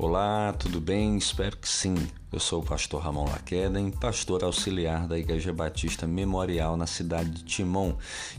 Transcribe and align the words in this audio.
Olá, 0.00 0.52
tudo 0.52 0.80
bem? 0.80 1.16
Espero 1.16 1.56
que 1.56 1.68
sim. 1.68 1.96
Eu 2.30 2.38
sou 2.38 2.60
o 2.60 2.64
pastor 2.64 3.00
Ramon 3.00 3.24
Laqueden, 3.24 3.90
pastor 3.90 4.44
auxiliar 4.44 5.08
da 5.08 5.18
Igreja 5.18 5.50
Batista 5.50 6.06
Memorial 6.06 6.76
na 6.76 6.86
cidade 6.86 7.30
de 7.30 7.42
Timon, 7.42 7.94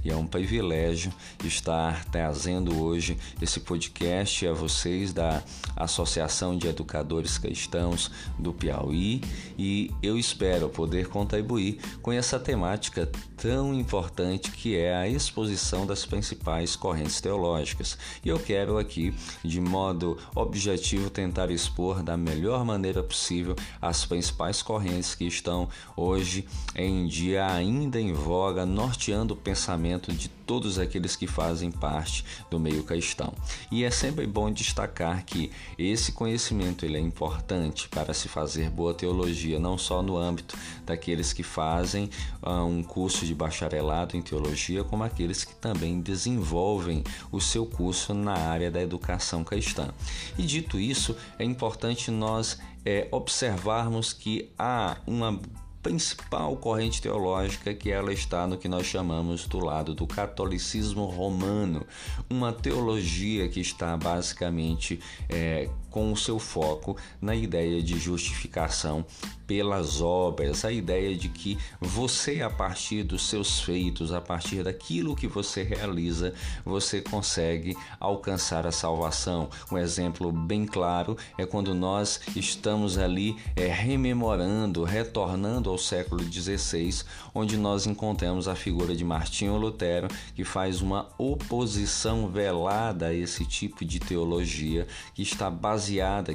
e 0.06 0.12
é 0.12 0.16
um 0.16 0.28
privilégio 0.28 1.12
estar 1.44 2.06
trazendo 2.06 2.84
hoje 2.84 3.18
esse 3.42 3.60
podcast 3.60 4.46
a 4.46 4.54
vocês 4.54 5.12
da 5.12 5.42
Associação 5.76 6.56
de 6.56 6.68
Educadores 6.68 7.40
Cristãos 7.40 8.12
do 8.38 8.54
Piauí, 8.54 9.24
e 9.58 9.92
eu 10.04 10.20
espero 10.20 10.70
poder 10.70 11.08
contribuir 11.08 11.80
com 12.00 12.12
essa 12.12 12.40
temática 12.40 13.10
tão 13.36 13.74
importante 13.74 14.52
que 14.52 14.78
é 14.78 14.96
a 14.96 15.08
exposição 15.08 15.88
das 15.88 16.06
principais 16.06 16.76
correntes 16.76 17.20
teológicas. 17.20 17.98
E 18.24 18.30
eu 18.30 18.40
quero 18.40 18.78
aqui, 18.78 19.16
de 19.44 19.60
modo 19.60 20.16
objetivo, 20.36 21.10
tentar 21.10 21.50
expor 21.50 22.04
da 22.04 22.16
melhor 22.16 22.64
maneira 22.64 23.02
possível 23.02 23.56
as 23.82 24.06
principais 24.06 24.62
correntes 24.62 25.16
que 25.16 25.26
estão 25.26 25.70
hoje 25.96 26.48
em 26.76 27.08
dia 27.08 27.48
ainda 27.48 28.00
em 28.00 28.14
voga, 28.14 28.66
norteando 28.66 29.34
o 29.34 29.38
pensamento 29.38 30.12
de 30.12 30.30
todos 30.50 30.80
aqueles 30.80 31.16
que 31.16 31.28
fazem 31.28 31.70
parte 31.70 32.26
do 32.50 32.60
meio 32.60 32.82
cristão. 32.84 33.32
E 33.72 33.84
é 33.84 33.92
sempre 33.92 34.26
bom 34.26 34.52
destacar 34.52 35.24
que 35.24 35.52
esse 35.78 36.12
conhecimento 36.12 36.84
ele 36.84 36.98
é 36.98 37.00
importante 37.00 37.88
para 37.88 38.16
se 38.16 38.28
fazer 38.28 38.68
boa 38.72 38.92
teologia, 38.92 39.60
não 39.60 39.78
só 39.78 40.02
no 40.02 40.18
âmbito 40.18 40.58
daqueles 40.88 41.34
que 41.34 41.44
fazem 41.44 42.10
uh, 42.42 42.64
um 42.64 42.82
curso 42.82 43.28
de 43.28 43.36
bacharelado 43.36 44.18
em 44.18 44.24
teologia, 44.24 44.84
como 44.84 45.04
aqueles 45.04 45.44
que 45.44 45.54
também 45.54 46.02
desenvolvem 46.02 47.04
o 47.32 47.40
seu 47.40 47.64
curso 47.64 48.16
na 48.16 48.34
área 48.34 48.72
da 48.72 48.82
educação 48.82 49.44
cristã. 49.44 49.90
E 50.36 50.42
dito 50.42 50.80
isso, 50.80 51.16
é 51.38 51.44
importante 51.44 52.10
nós 52.10 52.58
é, 52.84 53.08
observarmos 53.12 54.14
que 54.14 54.50
há 54.58 54.98
uma 55.06 55.40
principal 55.82 56.56
corrente 56.58 57.02
teológica 57.02 57.74
que 57.74 57.90
ela 57.90 58.12
está 58.12 58.46
no 58.46 58.58
que 58.58 58.68
nós 58.68 58.86
chamamos 58.86 59.46
do 59.46 59.60
lado 59.60 59.94
do 59.94 60.06
catolicismo 60.06 61.06
romano, 61.06 61.86
uma 62.30 62.52
teologia 62.52 63.48
que 63.48 63.60
está 63.60 63.96
basicamente 63.96 65.00
é, 65.30 65.70
com 65.90 66.12
o 66.12 66.18
seu 66.18 66.40
foco 66.40 66.96
na 67.22 67.36
ideia 67.36 67.82
de 67.82 67.98
justificação 67.98 69.06
pelas 69.50 70.00
obras, 70.00 70.64
a 70.64 70.72
ideia 70.72 71.16
de 71.16 71.28
que 71.28 71.58
você, 71.82 72.40
a 72.44 72.52
partir 72.52 73.02
dos 73.02 73.28
seus 73.28 73.60
feitos, 73.60 74.14
a 74.14 74.22
partir 74.22 74.64
daquilo 74.64 75.16
que 75.16 75.26
você 75.26 75.64
realiza, 75.64 76.36
você 76.64 77.02
consegue 77.02 77.76
alcançar 78.00 78.68
a 78.68 78.72
salvação. 78.72 79.50
Um 79.72 79.78
exemplo 79.80 80.32
bem 80.32 80.68
claro 80.68 81.18
é 81.36 81.48
quando 81.48 81.74
nós 81.74 82.22
estamos 82.36 83.00
ali 83.00 83.38
é, 83.56 83.66
rememorando, 83.66 84.84
retornando 84.84 85.72
ao 85.72 85.80
século 85.80 86.24
XVI, 86.24 87.02
onde 87.34 87.58
nós 87.58 87.88
encontramos 87.88 88.48
a 88.48 88.54
figura 88.54 88.96
de 88.96 89.04
Martinho 89.04 89.58
Lutero, 89.58 90.10
que 90.36 90.44
faz 90.44 90.80
uma 90.80 91.08
oposição 91.18 92.30
velada 92.30 93.08
a 93.08 93.14
esse 93.16 93.44
tipo 93.48 93.84
de 93.84 94.00
teologia 94.00 94.86
que 95.16 95.24
está 95.24 95.50
baseada, 95.50 95.79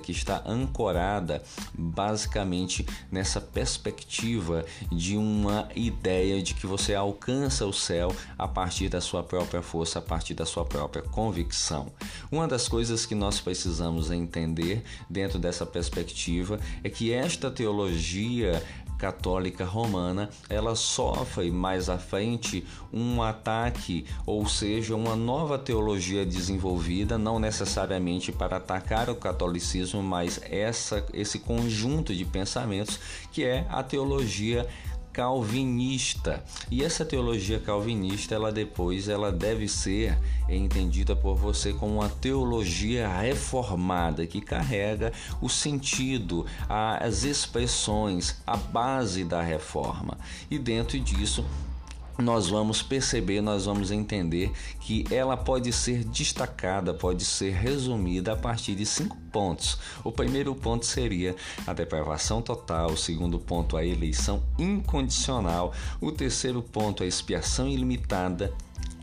que 0.02 0.10
está 0.12 0.42
ancorada 0.46 1.42
basicamente 1.76 2.86
nessa 3.10 3.40
perspectiva 3.40 4.64
de 4.90 5.16
uma 5.16 5.68
ideia 5.74 6.42
de 6.42 6.54
que 6.54 6.66
você 6.66 6.94
alcança 6.94 7.66
o 7.66 7.72
céu 7.72 8.14
a 8.38 8.48
partir 8.48 8.88
da 8.88 9.00
sua 9.00 9.22
própria 9.22 9.62
força, 9.62 9.98
a 9.98 10.02
partir 10.02 10.34
da 10.34 10.46
sua 10.46 10.64
própria 10.64 11.02
convicção. 11.02 11.92
Uma 12.30 12.48
das 12.48 12.68
coisas 12.68 13.04
que 13.04 13.14
nós 13.14 13.40
precisamos 13.40 14.10
entender 14.10 14.82
dentro 15.08 15.38
dessa 15.38 15.66
perspectiva 15.66 16.58
é 16.82 16.88
que 16.88 17.12
esta 17.12 17.50
teologia 17.50 18.62
católica 19.04 19.66
romana, 19.66 20.30
ela 20.48 20.74
sofre 20.74 21.50
mais 21.50 21.90
à 21.90 21.98
frente 21.98 22.64
um 22.90 23.22
ataque, 23.22 24.06
ou 24.24 24.48
seja, 24.48 24.96
uma 24.96 25.14
nova 25.14 25.58
teologia 25.58 26.24
desenvolvida, 26.24 27.18
não 27.18 27.38
necessariamente 27.38 28.32
para 28.32 28.56
atacar 28.56 29.10
o 29.10 29.14
catolicismo, 29.14 30.02
mas 30.02 30.40
essa, 30.44 31.04
esse 31.12 31.38
conjunto 31.38 32.14
de 32.14 32.24
pensamentos 32.24 32.98
que 33.30 33.44
é 33.44 33.66
a 33.68 33.82
teologia 33.82 34.66
calvinista. 35.14 36.42
E 36.68 36.82
essa 36.82 37.04
teologia 37.04 37.60
calvinista, 37.60 38.34
ela 38.34 38.50
depois 38.50 39.08
ela 39.08 39.30
deve 39.30 39.68
ser 39.68 40.18
entendida 40.48 41.14
por 41.14 41.36
você 41.36 41.72
como 41.72 41.94
uma 42.00 42.08
teologia 42.08 43.08
reformada 43.08 44.26
que 44.26 44.40
carrega 44.40 45.12
o 45.40 45.48
sentido, 45.48 46.44
as 46.68 47.22
expressões, 47.22 48.42
a 48.44 48.56
base 48.56 49.24
da 49.24 49.40
reforma. 49.40 50.18
E 50.50 50.58
dentro 50.58 50.98
disso, 50.98 51.44
nós 52.18 52.48
vamos 52.48 52.82
perceber, 52.82 53.40
nós 53.40 53.64
vamos 53.64 53.90
entender 53.90 54.52
que 54.80 55.04
ela 55.10 55.36
pode 55.36 55.72
ser 55.72 56.04
destacada, 56.04 56.94
pode 56.94 57.24
ser 57.24 57.52
resumida 57.52 58.32
a 58.32 58.36
partir 58.36 58.74
de 58.74 58.86
cinco 58.86 59.16
pontos. 59.32 59.78
O 60.04 60.12
primeiro 60.12 60.54
ponto 60.54 60.86
seria 60.86 61.34
a 61.66 61.72
depravação 61.72 62.40
total, 62.40 62.92
o 62.92 62.96
segundo 62.96 63.38
ponto, 63.38 63.76
a 63.76 63.84
eleição 63.84 64.42
incondicional, 64.58 65.72
o 66.00 66.12
terceiro 66.12 66.62
ponto, 66.62 67.02
a 67.02 67.06
expiação 67.06 67.66
ilimitada 67.66 68.52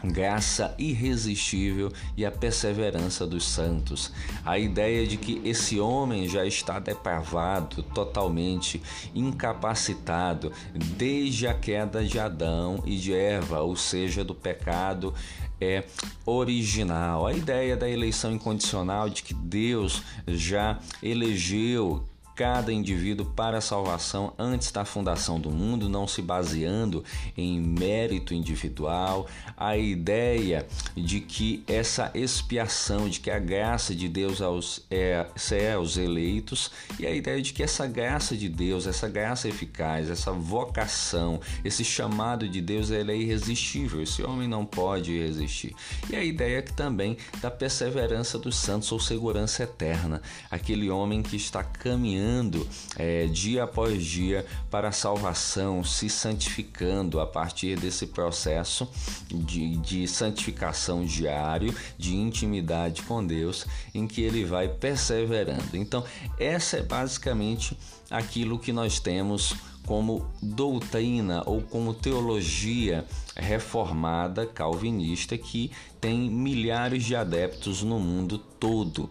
graça 0.03 0.73
irresistível 0.77 1.91
e 2.17 2.25
a 2.25 2.31
perseverança 2.31 3.25
dos 3.27 3.47
santos. 3.47 4.11
A 4.43 4.57
ideia 4.57 5.05
de 5.05 5.17
que 5.17 5.41
esse 5.45 5.79
homem 5.79 6.27
já 6.27 6.45
está 6.45 6.79
depravado, 6.79 7.83
totalmente 7.83 8.81
incapacitado 9.13 10.51
desde 10.73 11.47
a 11.47 11.53
queda 11.53 12.03
de 12.03 12.19
Adão 12.19 12.81
e 12.85 12.97
de 12.97 13.13
Eva, 13.13 13.61
ou 13.61 13.75
seja, 13.75 14.23
do 14.23 14.33
pecado 14.33 15.13
é 15.59 15.83
original. 16.25 17.27
A 17.27 17.33
ideia 17.33 17.77
da 17.77 17.87
eleição 17.87 18.31
incondicional 18.31 19.07
de 19.09 19.21
que 19.21 19.33
Deus 19.33 20.01
já 20.27 20.79
elegeu 21.03 22.03
cada 22.35 22.71
indivíduo 22.71 23.25
para 23.25 23.57
a 23.57 23.61
salvação 23.61 24.33
antes 24.37 24.71
da 24.71 24.85
fundação 24.85 25.39
do 25.39 25.51
mundo, 25.51 25.89
não 25.89 26.07
se 26.07 26.21
baseando 26.21 27.03
em 27.37 27.59
mérito 27.59 28.33
individual, 28.33 29.27
a 29.57 29.77
ideia 29.77 30.65
de 30.95 31.19
que 31.19 31.63
essa 31.67 32.11
expiação, 32.13 33.09
de 33.09 33.19
que 33.19 33.29
a 33.29 33.39
graça 33.39 33.93
de 33.93 34.07
Deus 34.07 34.41
aos, 34.41 34.85
é, 34.89 35.25
é 35.51 35.73
aos 35.73 35.97
eleitos, 35.97 36.71
e 36.99 37.05
a 37.05 37.11
ideia 37.11 37.41
de 37.41 37.53
que 37.53 37.63
essa 37.63 37.85
graça 37.85 38.35
de 38.35 38.47
Deus, 38.47 38.87
essa 38.87 39.09
graça 39.09 39.47
eficaz, 39.47 40.09
essa 40.09 40.31
vocação, 40.31 41.39
esse 41.63 41.83
chamado 41.83 42.47
de 42.47 42.61
Deus, 42.61 42.89
ele 42.89 43.11
é 43.11 43.17
irresistível, 43.17 44.01
esse 44.01 44.23
homem 44.23 44.47
não 44.47 44.65
pode 44.65 45.17
resistir. 45.17 45.75
E 46.09 46.15
a 46.15 46.23
ideia 46.23 46.61
que 46.61 46.73
também 46.73 47.17
da 47.41 47.51
perseverança 47.51 48.39
dos 48.39 48.55
santos 48.55 48.91
ou 48.91 48.99
segurança 48.99 49.63
eterna, 49.63 50.21
aquele 50.49 50.89
homem 50.89 51.21
que 51.21 51.35
está 51.35 51.63
caminhando 51.63 52.20
caminhando 52.21 52.67
é, 52.97 53.25
dia 53.25 53.63
após 53.63 54.03
dia 54.03 54.45
para 54.69 54.89
a 54.89 54.91
salvação, 54.91 55.83
se 55.83 56.09
santificando 56.09 57.19
a 57.19 57.25
partir 57.25 57.79
desse 57.79 58.07
processo 58.07 58.87
de, 59.27 59.77
de 59.77 60.07
santificação 60.07 61.03
diário, 61.03 61.73
de 61.97 62.15
intimidade 62.15 63.01
com 63.03 63.25
Deus, 63.25 63.65
em 63.93 64.07
que 64.07 64.21
ele 64.21 64.45
vai 64.45 64.67
perseverando. 64.67 65.75
Então, 65.75 66.03
essa 66.39 66.77
é 66.77 66.83
basicamente 66.83 67.77
aquilo 68.09 68.59
que 68.59 68.71
nós 68.71 68.99
temos 68.99 69.55
como 69.85 70.29
doutrina 70.41 71.41
ou 71.45 71.61
como 71.61 71.93
teologia 71.93 73.03
reformada 73.35 74.45
calvinista 74.45 75.37
que 75.37 75.71
tem 76.01 76.31
milhares 76.31 77.05
de 77.05 77.15
adeptos 77.15 77.83
no 77.83 77.99
mundo 77.99 78.39
todo. 78.39 79.07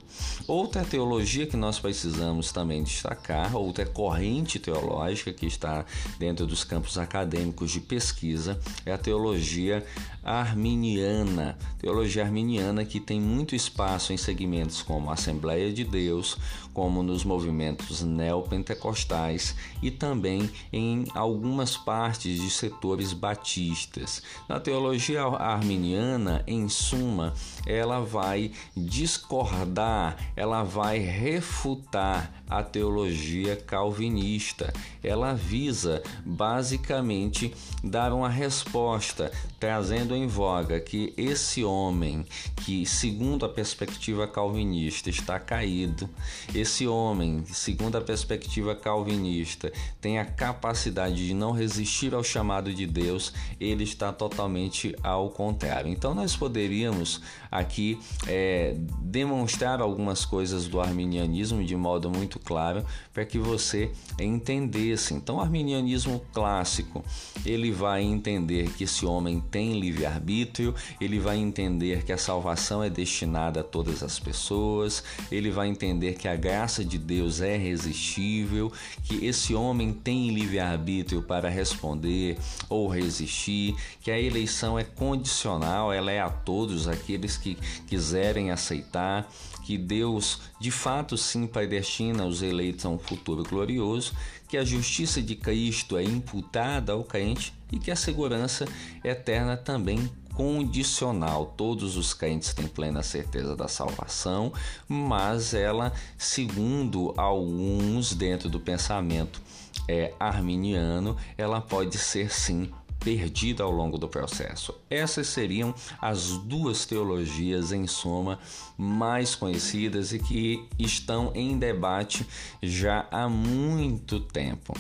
Outra 0.47 0.85
teologia 0.85 1.47
que 1.47 1.57
nós 1.57 1.79
precisamos 1.79 2.51
também 2.51 2.83
destacar, 2.83 3.55
outra 3.57 3.87
corrente 3.87 4.59
teológica 4.59 5.33
que 5.33 5.47
está 5.47 5.85
dentro 6.19 6.47
dos 6.47 6.65
campos 6.65 6.99
acadêmicos 6.99 7.71
de 7.71 7.81
pesquisa, 7.81 8.59
é 8.85 8.93
a 8.93 8.99
teologia 8.99 9.87
arminiana. 10.23 11.57
Teologia 11.79 12.25
arminiana 12.25 12.85
que 12.85 12.99
tem 12.99 13.21
muito 13.21 13.55
espaço 13.55 14.13
em 14.13 14.17
segmentos 14.17 14.83
como 14.83 15.11
a 15.11 15.15
Assembleia 15.15 15.73
de 15.73 15.85
Deus, 15.85 16.37
como 16.75 17.03
nos 17.03 17.25
movimentos 17.25 18.03
neopentecostais 18.03 19.55
e 19.81 19.91
também 19.91 20.51
em 20.73 21.05
algumas 21.15 21.77
partes 21.77 22.41
de 22.41 22.51
setores 22.51 23.13
batistas. 23.13 24.10
Na 24.49 24.59
teologia 24.59 25.23
arminiana, 25.23 26.43
em 26.47 26.69
suma, 26.69 27.35
ela 27.67 28.01
vai 28.01 28.53
discordar 28.77 30.17
ela 30.37 30.63
vai 30.63 30.99
refutar 30.99 32.33
a 32.49 32.63
teologia 32.63 33.57
calvinista. 33.57 34.73
Ela 35.03 35.35
visa 35.35 36.03
basicamente 36.25 37.55
dar 37.83 38.13
uma 38.13 38.29
resposta, 38.29 39.31
trazendo 39.59 40.17
em 40.17 40.27
voga 40.27 40.81
que 40.81 41.13
esse 41.17 41.63
homem 41.63 42.25
que, 42.57 42.85
segundo 42.87 43.45
a 43.45 43.49
perspectiva 43.49 44.27
calvinista, 44.27 45.11
está 45.11 45.39
caído, 45.39 46.09
esse 46.55 46.87
homem, 46.87 47.45
segundo 47.47 47.97
a 47.97 48.01
perspectiva 48.01 48.75
calvinista, 48.75 49.73
tem 50.01 50.19
a 50.19 50.25
capacidade 50.25 51.27
de 51.27 51.35
não 51.35 51.53
resistir 51.53 52.15
ao 52.15 52.25
chamado 52.25 52.73
de 52.73 52.87
Deus, 52.87 53.33
ele 53.61 53.85
está 53.85 54.00
totalmente 54.09 54.97
ao 55.03 55.29
contrário. 55.31 55.91
Então, 55.91 56.15
nós 56.15 56.35
poderíamos 56.35 57.21
aqui 57.51 57.99
é, 58.27 58.77
demonstrar 59.03 59.81
algumas 59.81 60.25
coisas 60.25 60.67
do 60.67 60.81
arminianismo 60.81 61.63
de 61.63 61.77
modo 61.77 62.09
muito 62.09 62.39
claro 62.39 62.85
para 63.13 63.25
que 63.25 63.39
você 63.39 63.91
entendesse. 64.19 65.13
Então, 65.13 65.37
o 65.37 65.41
arminianismo 65.41 66.23
clássico, 66.33 67.05
ele 67.45 67.71
vai 67.71 68.03
entender 68.03 68.71
que 68.73 68.85
esse 68.85 69.05
homem 69.05 69.41
tem 69.51 69.79
livre-arbítrio, 69.79 70.75
ele 71.01 71.19
vai 71.19 71.37
entender 71.37 72.05
que 72.05 72.13
a 72.13 72.19
salvação 72.19 72.83
é 72.83 72.89
destinada 72.89 73.61
a 73.61 73.65
todas 73.65 74.03
as 74.03 74.19
pessoas, 74.19 75.05
ele 75.31 75.51
vai 75.51 75.69
entender 75.69 76.15
que 76.15 76.29
a 76.29 76.37
graça 76.37 76.85
de 76.85 76.99
Deus 76.99 77.41
é 77.41 77.57
irresistível, 77.57 78.73
que 79.05 79.25
esse 79.25 79.55
homem 79.55 79.93
tem 79.93 80.31
livre-arbítrio 80.31 81.23
para 81.23 81.49
responder 81.49 82.39
ou 82.69 82.89
resistir, 82.89 83.75
que 84.01 84.11
a 84.11 84.19
eleição 84.19 84.79
é 84.79 84.85
condicional, 84.85 85.93
ela 85.93 86.11
é 86.11 86.21
a 86.21 86.31
todos 86.31 86.89
aqueles 86.89 87.37
que 87.37 87.57
quiserem 87.87 88.51
aceitar 88.51 89.31
que 89.65 89.79
Deus 89.79 90.41
de 90.59 90.71
fato 90.71 91.17
sim 91.17 91.47
predestina 91.47 92.27
os 92.27 92.43
eleitos 92.43 92.85
a 92.85 92.89
um 92.89 92.99
futuro 92.99 93.45
glorioso, 93.45 94.13
que 94.49 94.57
a 94.57 94.65
justiça 94.65 95.23
de 95.23 95.37
Cristo 95.37 95.97
é 95.97 96.03
imputada 96.03 96.93
ao 96.93 97.05
crente 97.05 97.55
e 97.71 97.79
que 97.79 97.91
a 97.91 97.97
segurança 97.97 98.67
eterna 99.05 99.57
também 99.57 100.11
condicional. 100.35 101.55
Todos 101.57 101.97
os 101.97 102.15
crentes 102.15 102.53
têm 102.55 102.67
plena 102.67 103.03
certeza 103.03 103.55
da 103.55 103.69
salvação, 103.69 104.53
mas 104.89 105.55
ela, 105.55 105.93
segundo 106.19 107.13
alguns 107.17 108.15
dentro 108.15 108.49
do 108.49 108.59
pensamento 108.59 109.41
é, 109.87 110.13
arminiano, 110.19 111.17
ela 111.37 111.61
pode 111.61 111.99
ser 111.99 112.33
sim 112.33 112.71
perdida 113.01 113.65
ao 113.65 113.71
longo 113.71 113.99
do 113.99 114.09
processo. 114.09 114.75
Essas 114.89 115.27
seriam 115.27 115.75
as 116.01 116.37
duas 116.39 116.85
teologias, 116.85 117.73
em 117.73 117.87
soma, 117.87 118.39
mais 118.77 119.35
conhecidas 119.35 120.13
e 120.13 120.19
que 120.19 120.69
estão 120.79 121.33
em 121.35 121.59
debate 121.59 122.27
já 122.63 123.07
há 123.11 123.29
muito 123.29 124.21
tempo. 124.21 124.75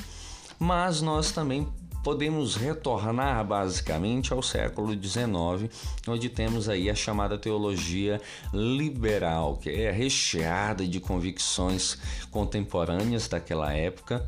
Mas 0.58 1.00
nós 1.00 1.32
também 1.32 1.66
podemos 2.02 2.56
retornar 2.56 3.44
basicamente 3.44 4.32
ao 4.32 4.42
século 4.42 4.92
XIX, 4.92 5.70
onde 6.08 6.28
temos 6.28 6.68
aí 6.68 6.88
a 6.88 6.94
chamada 6.94 7.38
teologia 7.38 8.20
liberal, 8.52 9.56
que 9.56 9.70
é 9.70 9.90
recheada 9.90 10.86
de 10.86 11.00
convicções 11.00 11.98
contemporâneas 12.30 13.28
daquela 13.28 13.72
época, 13.72 14.26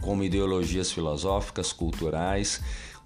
como 0.00 0.24
ideologias 0.24 0.90
filosóficas, 0.90 1.72
culturais, 1.72 2.60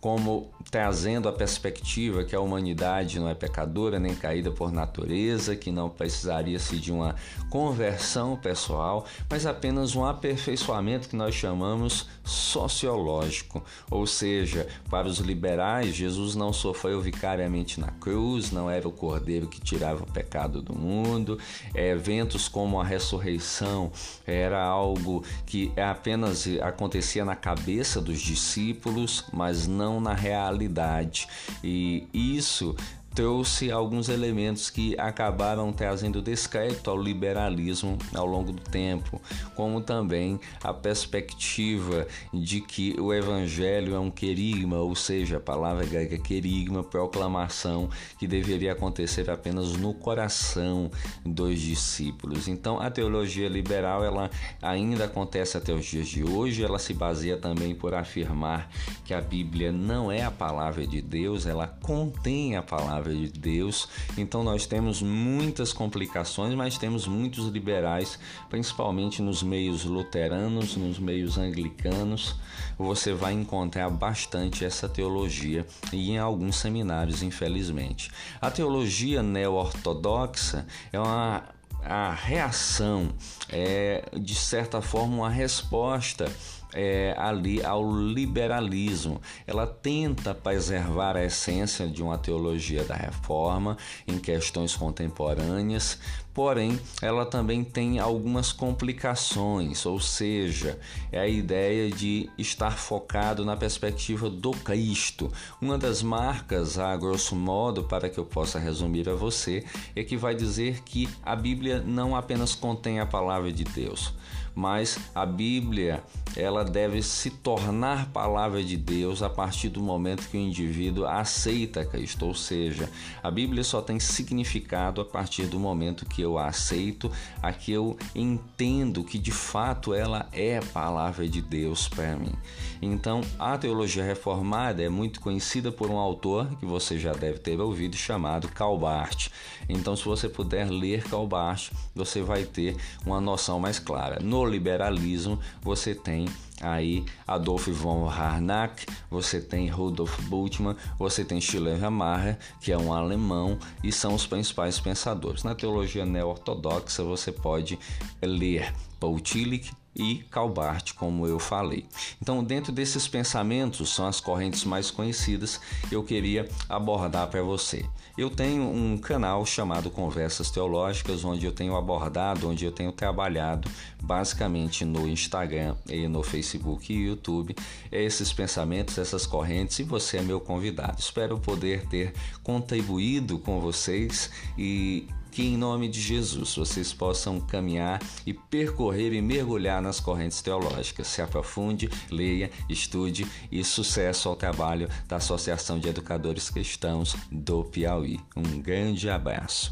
como 0.06 0.52
trazendo 0.70 1.28
a 1.28 1.32
perspectiva 1.32 2.22
que 2.22 2.34
a 2.34 2.40
humanidade 2.40 3.18
não 3.18 3.28
é 3.28 3.34
pecadora 3.34 3.98
nem 3.98 4.14
caída 4.14 4.52
por 4.52 4.70
natureza, 4.70 5.56
que 5.56 5.70
não 5.70 5.88
precisaria-se 5.88 6.76
de 6.76 6.92
uma 6.92 7.16
conversão 7.50 8.36
pessoal, 8.36 9.04
mas 9.28 9.46
apenas 9.46 9.96
um 9.96 10.04
aperfeiçoamento 10.04 11.08
que 11.08 11.16
nós 11.16 11.34
chamamos 11.34 12.06
sociológico. 12.24 13.64
Ou 13.90 14.06
seja, 14.06 14.68
para 14.90 15.08
os 15.08 15.18
liberais, 15.18 15.94
Jesus 15.94 16.36
não 16.36 16.52
sofreu 16.52 17.00
vicariamente 17.00 17.80
na 17.80 17.88
cruz, 17.88 18.50
não 18.52 18.70
era 18.70 18.86
o 18.86 18.92
cordeiro 18.92 19.48
que 19.48 19.60
tirava 19.60 20.04
o 20.04 20.12
pecado 20.12 20.60
do 20.60 20.76
mundo, 20.76 21.38
eventos 21.74 22.48
como 22.48 22.80
a 22.80 22.84
ressurreição 22.84 23.90
era 24.26 24.62
algo 24.62 25.24
que 25.46 25.72
apenas 25.76 26.46
acontecia 26.60 27.24
na 27.24 27.36
cabeça 27.36 28.00
dos 28.00 28.20
discípulos, 28.20 29.24
mas 29.32 29.66
não 29.66 29.95
na 30.00 30.14
realidade. 30.14 31.28
E 31.62 32.06
isso 32.12 32.74
trouxe 33.16 33.70
alguns 33.70 34.10
elementos 34.10 34.68
que 34.68 34.94
acabaram 35.00 35.72
trazendo 35.72 36.20
descrédito 36.20 36.90
ao 36.90 37.00
liberalismo 37.00 37.96
ao 38.14 38.26
longo 38.26 38.52
do 38.52 38.60
tempo, 38.60 39.18
como 39.54 39.80
também 39.80 40.38
a 40.62 40.74
perspectiva 40.74 42.06
de 42.30 42.60
que 42.60 42.94
o 43.00 43.14
evangelho 43.14 43.94
é 43.94 43.98
um 43.98 44.10
querigma, 44.10 44.76
ou 44.76 44.94
seja, 44.94 45.38
a 45.38 45.40
palavra 45.40 45.86
grega 45.86 46.18
querigma, 46.18 46.84
proclamação 46.84 47.88
que 48.18 48.26
deveria 48.26 48.72
acontecer 48.72 49.30
apenas 49.30 49.72
no 49.78 49.94
coração 49.94 50.90
dos 51.24 51.58
discípulos. 51.58 52.46
Então, 52.46 52.78
a 52.78 52.90
teologia 52.90 53.48
liberal 53.48 54.04
ela 54.04 54.30
ainda 54.60 55.06
acontece 55.06 55.56
até 55.56 55.72
os 55.72 55.86
dias 55.86 56.06
de 56.06 56.22
hoje, 56.22 56.62
ela 56.62 56.78
se 56.78 56.92
baseia 56.92 57.38
também 57.38 57.74
por 57.74 57.94
afirmar 57.94 58.68
que 59.06 59.14
a 59.14 59.22
Bíblia 59.22 59.72
não 59.72 60.12
é 60.12 60.22
a 60.22 60.30
palavra 60.30 60.86
de 60.86 61.00
Deus, 61.00 61.46
ela 61.46 61.66
contém 61.66 62.56
a 62.56 62.62
palavra 62.62 63.05
palavra 63.06 63.14
de 63.14 63.28
Deus. 63.28 63.88
Então 64.16 64.42
nós 64.42 64.66
temos 64.66 65.00
muitas 65.00 65.72
complicações, 65.72 66.54
mas 66.54 66.76
temos 66.76 67.06
muitos 67.06 67.46
liberais, 67.46 68.18
principalmente 68.50 69.22
nos 69.22 69.42
meios 69.42 69.84
luteranos, 69.84 70.76
nos 70.76 70.98
meios 70.98 71.38
anglicanos. 71.38 72.34
Você 72.76 73.12
vai 73.12 73.32
encontrar 73.32 73.88
bastante 73.90 74.64
essa 74.64 74.88
teologia 74.88 75.66
e 75.92 76.10
em 76.10 76.18
alguns 76.18 76.56
seminários, 76.56 77.22
infelizmente. 77.22 78.10
A 78.40 78.50
teologia 78.50 79.22
neo-ortodoxa 79.22 80.66
é 80.92 80.98
uma 80.98 81.56
a 81.88 82.12
reação, 82.12 83.10
é 83.48 84.02
de 84.20 84.34
certa 84.34 84.82
forma 84.82 85.18
uma 85.18 85.30
resposta 85.30 86.28
é, 86.74 87.14
ali 87.16 87.64
ao 87.64 87.90
liberalismo. 87.90 89.20
Ela 89.46 89.66
tenta 89.66 90.34
preservar 90.34 91.16
a 91.16 91.24
essência 91.24 91.86
de 91.86 92.02
uma 92.02 92.18
teologia 92.18 92.84
da 92.84 92.94
reforma 92.94 93.76
em 94.06 94.18
questões 94.18 94.74
contemporâneas, 94.76 95.98
porém 96.34 96.78
ela 97.00 97.24
também 97.24 97.64
tem 97.64 97.98
algumas 97.98 98.52
complicações, 98.52 99.86
ou 99.86 99.98
seja, 99.98 100.78
é 101.10 101.18
a 101.18 101.26
ideia 101.26 101.90
de 101.90 102.28
estar 102.36 102.72
focado 102.72 103.44
na 103.44 103.56
perspectiva 103.56 104.28
do 104.28 104.50
Cristo. 104.50 105.32
Uma 105.62 105.78
das 105.78 106.02
marcas, 106.02 106.78
a 106.78 106.94
grosso 106.96 107.34
modo, 107.34 107.84
para 107.84 108.10
que 108.10 108.18
eu 108.18 108.24
possa 108.26 108.58
resumir 108.58 109.08
a 109.08 109.14
você, 109.14 109.64
é 109.94 110.04
que 110.04 110.16
vai 110.16 110.34
dizer 110.34 110.82
que 110.82 111.08
a 111.22 111.34
Bíblia 111.34 111.80
não 111.80 112.14
apenas 112.14 112.54
contém 112.54 113.00
a 113.00 113.06
palavra 113.06 113.50
de 113.50 113.64
Deus, 113.64 114.12
mas 114.56 114.98
a 115.14 115.26
Bíblia 115.26 116.02
ela 116.34 116.64
deve 116.64 117.02
se 117.02 117.30
tornar 117.30 118.10
palavra 118.10 118.62
de 118.64 118.76
Deus 118.76 119.22
a 119.22 119.28
partir 119.28 119.68
do 119.68 119.82
momento 119.82 120.28
que 120.28 120.36
o 120.36 120.40
indivíduo 120.40 121.06
aceita 121.06 121.84
Cristo, 121.84 122.26
ou 122.26 122.34
seja, 122.34 122.90
a 123.22 123.30
Bíblia 123.30 123.62
só 123.62 123.80
tem 123.80 124.00
significado 124.00 125.00
a 125.00 125.04
partir 125.04 125.46
do 125.46 125.60
momento 125.60 126.06
que 126.06 126.22
eu 126.22 126.38
a 126.38 126.46
aceito, 126.46 127.10
a 127.42 127.52
que 127.52 127.70
eu 127.72 127.96
entendo 128.14 129.04
que 129.04 129.18
de 129.18 129.30
fato 129.30 129.94
ela 129.94 130.26
é 130.32 130.60
palavra 130.60 131.28
de 131.28 131.42
Deus 131.42 131.88
para 131.88 132.16
mim. 132.16 132.32
Então, 132.80 133.20
a 133.38 133.56
teologia 133.58 134.04
reformada 134.04 134.82
é 134.82 134.88
muito 134.88 135.20
conhecida 135.20 135.70
por 135.70 135.90
um 135.90 135.98
autor 135.98 136.48
que 136.58 136.66
você 136.66 136.98
já 136.98 137.12
deve 137.12 137.38
ter 137.38 137.60
ouvido 137.60 137.96
chamado 137.96 138.48
Calbart. 138.48 139.28
Então, 139.68 139.96
se 139.96 140.04
você 140.04 140.28
puder 140.28 140.70
ler 140.70 141.04
Calbart, 141.04 141.70
você 141.94 142.22
vai 142.22 142.44
ter 142.44 142.76
uma 143.04 143.20
noção 143.20 143.58
mais 143.58 143.78
clara. 143.78 144.18
No 144.20 144.44
liberalismo, 144.48 145.38
você 145.62 145.94
tem 145.94 146.26
aí 146.60 147.04
Adolf 147.26 147.68
von 147.68 148.08
Harnack, 148.08 148.86
você 149.10 149.40
tem 149.40 149.68
Rudolf 149.68 150.18
Bultmann, 150.22 150.76
você 150.98 151.24
tem 151.24 151.40
Ramarra, 151.78 152.38
que 152.60 152.72
é 152.72 152.78
um 152.78 152.92
alemão 152.92 153.58
e 153.82 153.92
são 153.92 154.14
os 154.14 154.26
principais 154.26 154.80
pensadores. 154.80 155.44
Na 155.44 155.54
teologia 155.54 156.06
neo-ortodoxa 156.06 157.02
você 157.02 157.30
pode 157.30 157.78
ler 158.22 158.72
Paul 158.98 159.20
Tillich, 159.20 159.72
e 159.96 160.24
Calbart, 160.30 160.92
como 160.94 161.26
eu 161.26 161.38
falei. 161.38 161.86
Então, 162.20 162.44
dentro 162.44 162.70
desses 162.70 163.08
pensamentos, 163.08 163.94
são 163.94 164.06
as 164.06 164.20
correntes 164.20 164.64
mais 164.64 164.90
conhecidas 164.90 165.58
que 165.88 165.96
eu 165.96 166.04
queria 166.04 166.48
abordar 166.68 167.28
para 167.28 167.42
você. 167.42 167.84
Eu 168.16 168.30
tenho 168.30 168.62
um 168.62 168.96
canal 168.96 169.44
chamado 169.44 169.90
Conversas 169.90 170.50
Teológicas, 170.50 171.24
onde 171.24 171.44
eu 171.44 171.52
tenho 171.52 171.76
abordado, 171.76 172.48
onde 172.48 172.64
eu 172.64 172.72
tenho 172.72 172.92
trabalhado 172.92 173.70
basicamente 174.02 174.84
no 174.84 175.08
Instagram 175.08 175.74
e 175.88 176.06
no 176.08 176.22
Facebook 176.22 176.92
e 176.92 177.06
YouTube 177.06 177.56
esses 177.90 178.32
pensamentos, 178.32 178.98
essas 178.98 179.26
correntes, 179.26 179.78
e 179.78 179.82
você 179.82 180.18
é 180.18 180.22
meu 180.22 180.40
convidado. 180.40 180.98
Espero 180.98 181.38
poder 181.38 181.86
ter 181.86 182.14
contribuído 182.42 183.38
com 183.38 183.60
vocês 183.60 184.30
e 184.56 185.06
que 185.36 185.42
em 185.42 185.54
nome 185.58 185.86
de 185.86 186.00
Jesus 186.00 186.56
vocês 186.56 186.94
possam 186.94 187.38
caminhar 187.38 188.00
e 188.24 188.32
percorrer 188.32 189.12
e 189.12 189.20
mergulhar 189.20 189.82
nas 189.82 190.00
correntes 190.00 190.40
teológicas. 190.40 191.08
Se 191.08 191.20
aprofunde, 191.20 191.90
leia, 192.10 192.50
estude 192.70 193.26
e 193.52 193.62
sucesso 193.62 194.30
ao 194.30 194.34
trabalho 194.34 194.88
da 195.06 195.16
Associação 195.16 195.78
de 195.78 195.90
Educadores 195.90 196.48
Cristãos 196.48 197.14
do 197.30 197.62
Piauí. 197.64 198.18
Um 198.34 198.62
grande 198.62 199.10
abraço. 199.10 199.70